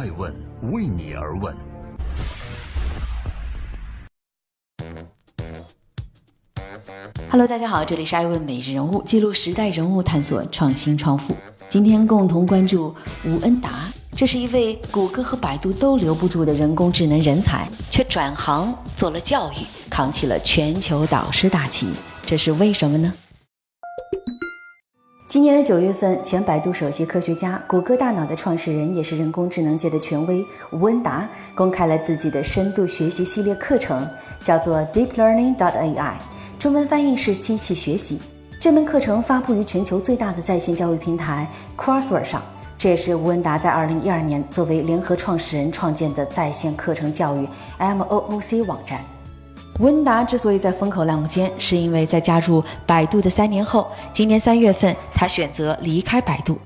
[0.00, 0.34] 爱问
[0.72, 1.54] 为你而问。
[7.28, 11.36] Hello，大家好，这里是爱问每日人物，记录时代人物，探索创新创富。
[11.68, 19.56] 今天共同关注吴恩达，这是一位谷歌和百度都留不住的人工智能人才，却转行做了教育，
[19.90, 21.86] 扛起了全球导师大旗，
[22.24, 23.12] 这是为什么呢？
[25.30, 34.04] 今年的九月份，前百度首席科学家、谷歌大脑的创始人，也是人工智能界的权威吴恩达，公开了自己的深度学习系列课程，
[34.42, 36.14] 叫做 Deep Learning dot AI，
[36.58, 38.20] 中文翻译是机器学习。
[38.58, 41.46] 这门课程发布于全球最大的在线教育平台
[41.78, 42.42] Coursera 上，
[42.76, 48.98] 这也是吴恩达在二零一二年作为联合创始人创建的在线课程教育 MOOC 网站。
[49.80, 56.58] 温达之所以在风口浪尖，是因为在加入百度的三年后，今年三月份他选择离开百度。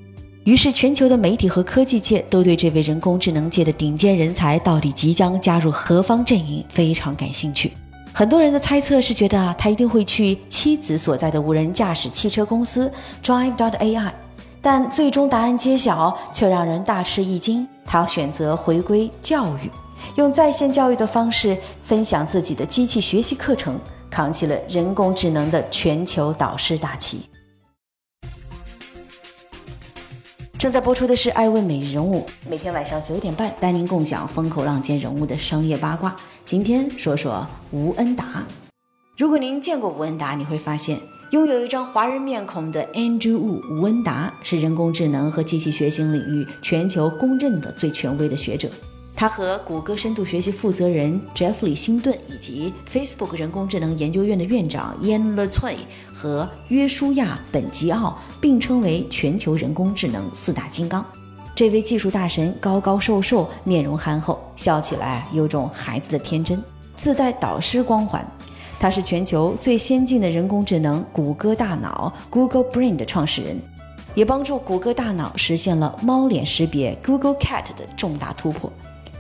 [0.42, 7.73] 于是，全球的媒体和科技界都对这位人工智能界的顶尖人才到底即将加入何方阵营非常感兴趣。
[8.12, 12.92] 很多人的猜测是觉得他一定会去妻子所在的无人驾驶汽车公司
[13.23, 14.10] Drive dot AI，
[14.60, 19.70] 但最终答案揭晓却让人大吃一惊，他选择回归教育。
[20.16, 23.79] 用在线教育的方式分享自己的机器学习课程，
[24.10, 27.21] 扛起了人工智能的全球导师大旗。
[30.57, 36.16] 正在播出的是《爱问每日人物》，每天晚上九点半带您共享风口浪尖人物的商业八卦。
[36.47, 38.43] 今天说说吴恩达。
[39.19, 40.99] 如果您见过吴恩达，你会发现，
[41.32, 48.71] 拥有一张华人面孔的 Andrew Wu 吴恩达是人工智能和机器学习领域全球公认的最权威的学者。
[49.24, 55.76] 他和谷歌深度学习负责人 Jeff 里辛顿以及 Facebook 人工智能研究院的院长 Ian l e t o y
[56.12, 61.02] 和约书亚本吉奥并称为全球人工智能四大金刚。
[61.54, 66.62] 这位技术大神高高瘦瘦，面容憨厚，笑起来有种孩子的天真，
[66.94, 68.22] 自带导师光环。
[68.78, 73.58] 他是全球最先进的人工智能谷歌大脑 Google Brain 的创始人，
[74.14, 78.70] 也帮助谷歌大脑实现了猫脸识别 Google Cat 的重大突破。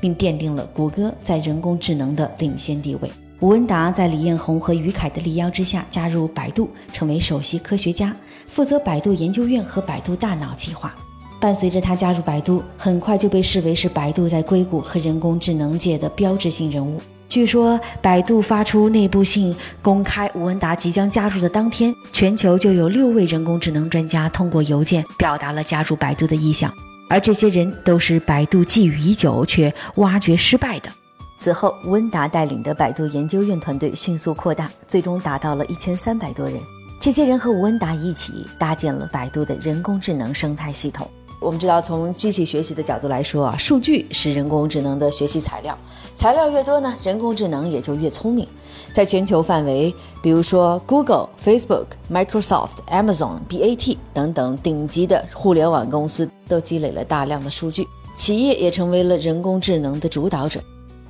[0.04, 3.10] 并奠定了谷歌在人工智能的领先地位。
[3.40, 8.14] 吴文达在李彦宏和于凯的力邀之下加入百度，成为首席科学家，
[8.46, 10.94] 负责百度研究院和百度大脑计划。
[11.40, 17.00] 伴随着他加入百度，很快就被视为是百度在硅谷和人工智能界的标志性人物。
[17.30, 26.70] 据说，百度发出内部信公开吴文达即将加入的当天，全球就有六位人工智能专家通过邮件表达了加入百度的意向。
[27.08, 30.90] 而这些人都是百度觊觎已久却挖掘失败的。
[31.38, 36.58] 此后，吴恩达带领的百度研究院团队迅速扩大，最终达到了一千三百多人。
[37.00, 41.10] 这些人和吴恩达一起搭建了百度的人工智能生态系统。
[41.40, 45.76] 我们知道，从机器学习的角度来说啊，数据是人工智能的学习材料，
[46.14, 48.48] 材料越多呢，人工智能也就越聪明。
[48.92, 57.86] 在全球范围，比如说 Google、Facebook、Microsoft、Amazon、BAT 等等顶级的互联网公司都积累了大量的数据，
[58.16, 60.60] 企业也成为了人工智能的主导者。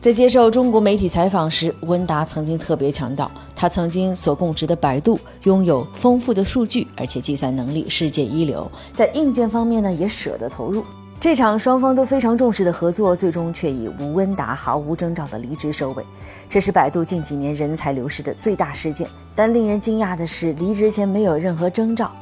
[0.05, 10.85] 在接受中国媒体采访时，温达曾经特别强调，他曾经所供职的百度拥有丰富的数据，而且计算能力世界一流，在硬件方面呢也舍得投入。
[11.19, 16.05] 这场双方都非常重视的合作，最终却以吴温达毫无征兆的离职收尾。
[16.51, 19.09] 这是百度近几年人才流失的最大事件。
[19.35, 22.13] 但令人惊讶的是，离职前没有任何征兆。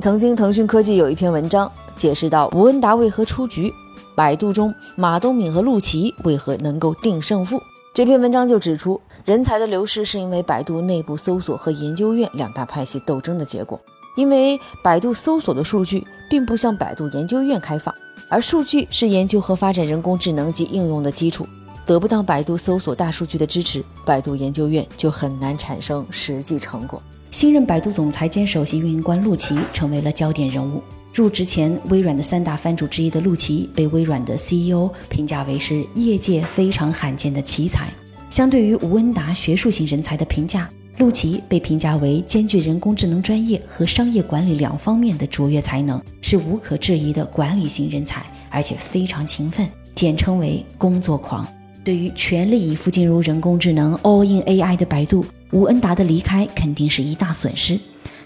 [0.00, 3.72] 曾经，腾讯科技有一篇文章解释到吴温达为何出局，
[4.18, 7.62] 百度中马东敏和陆琪为何能够定胜负。
[7.94, 13.80] 这篇文章就指出，人才的流失是因为百度内部搜索和研究院两大派系斗争的结果。
[14.16, 17.94] 因为百度搜索的数据并不向百度研究院开放。
[18.28, 21.46] 而数据是研究和发展人工智能及应用的基础，
[21.86, 27.00] 得不到百度搜索大数据的支持，百度研究院就很难产生实际成果。
[27.30, 30.82] 新任百度总裁兼首席运营官陆琪成为了焦点人物。
[31.12, 37.88] 入职前，微软的三大藩主之一的陆琪被微软的 CEO 评价为是业界非常罕见的奇才。
[38.30, 40.68] 相对于吴恩达学术型人才的评价。
[40.98, 51.46] 陆琪被评价为兼具人工智能专业和商业管理两方面的卓越才能，是无可置疑的管理型人才，而且非常勤奋，简称为工作狂。
[51.84, 57.78] 对于全力以赴进入人工智能 all in AI 的百度，吴恩达的离开肯定是一大损失。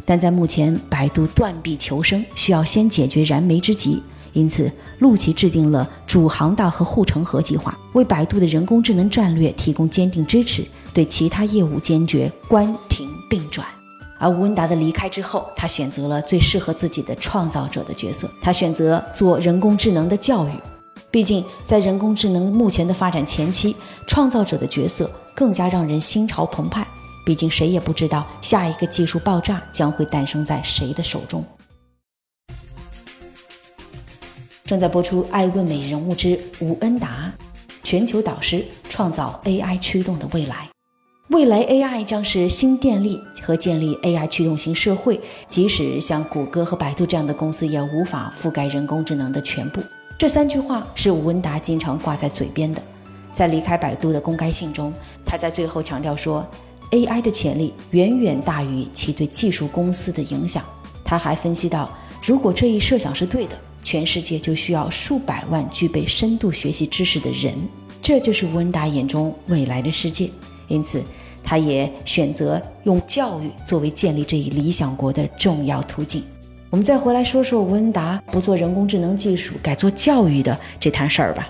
[0.04, 4.02] 但在目前百度断臂求生，需要先解决燃眉之急。
[4.32, 4.70] 因此，
[5.00, 10.64] 陆琪制定了主航道和护城河计划，为百度的人工智能战略提供坚定支持，
[10.94, 13.66] 对其他业务坚决关停并转。
[14.18, 20.52] 而吴文达的离开之后，他选择了最适合自己的创造者的角色，他选择做人工智能的教育。
[21.10, 23.76] 毕竟，在人工智能目前的发展前期，
[24.06, 26.86] 创造者的角色更加让人心潮澎湃。
[27.24, 31.44] 毕竟，谁也不知道下一个技术爆炸将会诞生在谁的手中。
[34.64, 37.32] 正在播出《爱问美人物之吴恩达》，
[37.82, 40.68] 全球导师创造 AI 驱动的未来。
[41.28, 45.20] 未来 AI 将是新电力和建立 AI 驱动型社会。
[45.48, 49.80] 即使像谷歌和百度这样的公司，也无法覆盖人工智能的全部。
[50.18, 52.82] 这三句话是吴文达经常挂在嘴边的。
[53.34, 54.92] 在离开百度的公开信中，
[55.24, 56.46] 他在最后强调说
[56.92, 60.64] ，AI 的潜力远远大于其对技术公司的影响。
[61.04, 61.90] 他还分析到，
[62.22, 67.52] 如果这一设想是对的，全世界就需要数百万具备深度学习知识的人。
[68.00, 70.30] 这就是吴恩达眼中未来的世界。
[70.68, 71.02] 因此，
[71.44, 76.22] 他也选择用教育作为建立这一理想国的重要途径。
[76.70, 81.48] 我们再回来说说吴恩达不做人工智能技术，改做教育的这摊事儿吧。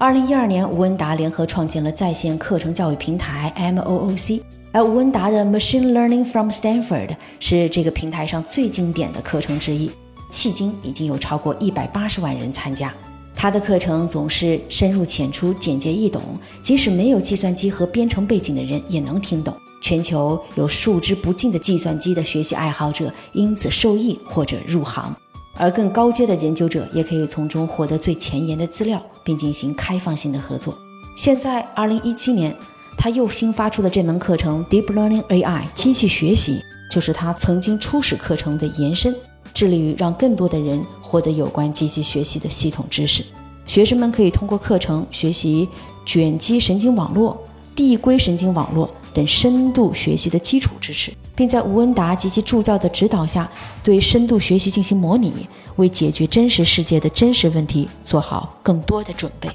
[0.00, 4.40] 二零一二年，吴文达联合创建了在线课程教育平台 MOOC，
[4.72, 9.90] 而吴文达的 Machine Learning from Stanford 是这个平台上最经典的课程之一，
[10.32, 12.90] 迄今已经有超过一百八十万人参加。
[13.36, 16.22] 他的课程总是深入浅出、简洁易懂，
[16.62, 19.54] 即使没有计算机和编程背景的人也能听懂。
[19.82, 25.14] 全球有数之不尽的计算机的学习爱好者因此受益或者入行，
[25.60, 30.74] 而更高阶的研究者也可以从中获得最前沿的资料，并进行开放性的合作。
[31.14, 32.56] 现在，二零一七年，
[32.96, 39.14] 他又新发出的这门课程 Deep Learning AI 机器学习，就是他曾经初始课程的延伸，
[39.52, 43.22] 致力于让更多的人获得有关机器学习的系统知识。
[43.66, 45.68] 学生们可以通过课程学习
[46.06, 47.38] 卷积神经网络、
[47.76, 48.88] 递归神经网络。
[49.12, 53.50] 等深度学习的基础支持，并在吴文达及其助教的指导下，
[53.82, 59.48] 对深度学习进行模拟，为解决真实世界的真实问题做好更多的准备。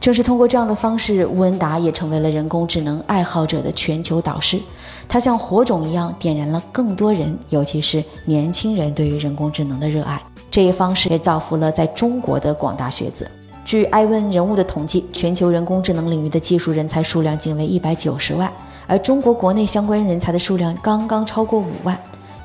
[0.00, 4.60] 正是通过这样的方式，吴文达也成为了人工智能爱好者的全球导师。
[5.08, 10.22] 他像火种一样点燃了更多人，尤其是年轻人对于人工智能的热爱。
[10.48, 13.28] 这一方式也造福了在中国的广大学子。
[13.64, 18.52] 据艾问人物的统计，全球人工智能领域的技术人才数量仅为一百九十万。
[18.86, 21.98] 而中国国内相关人才的数量刚刚超过五万，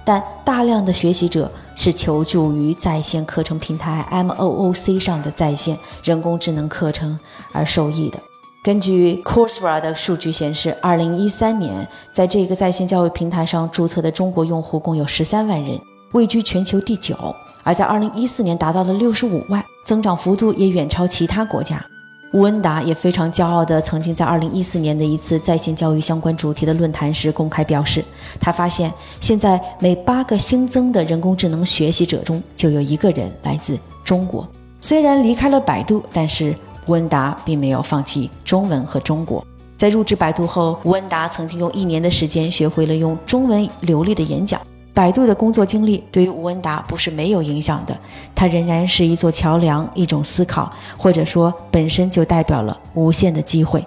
[0.03, 7.17] 但大量的学习者是求助于在线课程平台 MOOC 上的在线人工智能课程
[7.51, 8.17] 而受益的。
[8.63, 15.79] 根据 Coursera 的数据显示，二零一三年在这个在线教育平台上注册的中国用户共有十三万人，
[16.11, 17.15] 位居全球第九；
[17.63, 21.83] 而在二零一四年达到了六十五万，增长幅度也远超其他国家。
[22.33, 28.03] 吴恩达也非常骄傲地曾经在二零一四年的一次在线教育相关主题的论坛时公开表示，
[28.39, 34.47] 他发现现在每八个新增的人工智能学习者中就有一个人来自中国。
[34.79, 36.55] 虽然离开了百度，但是
[36.85, 39.45] 吴恩达并没有放弃中文和中国。
[39.77, 44.61] 在入职百度后，吴恩达曾经用一年的时间学会了用中文流利的演讲。
[45.01, 47.99] 百度的工作经历对于吴文达不是没有影响的，
[48.35, 53.83] 它仍然是一座桥梁，一种思考，或者说本身就代表了无限的机会。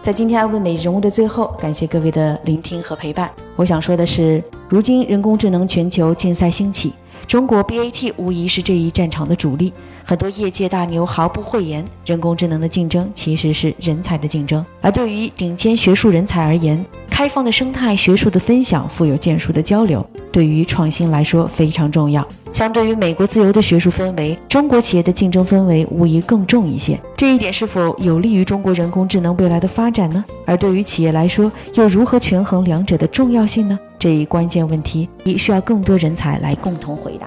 [0.00, 3.30] 在今天爱问美人物的最后，感谢各位的聆听和陪伴。
[3.54, 6.94] 我想说的是，如今人工智能全球竞赛兴起，
[7.26, 9.74] 中国 BAT 无疑是这一战场的主力。
[10.08, 14.64] 很多业界大牛毫不讳言，人工智能的竞争其实是人才的竞争。
[14.80, 22.24] 而对于顶尖学术人才而言，开放的生态、学术的分享、富有建树的交流，对于创新来说非常重要。
[22.52, 26.96] 相对于美国自由的学术氛围，中国企业的竞争氛围无疑更重一些。
[27.16, 30.24] 这一点是否有利于中国人工智能未来的发展呢？
[30.44, 33.76] 而对于企业来说，又如何权衡两者的重要性呢？
[33.98, 37.26] 这一关键问题，也需要更多人才来共同回答。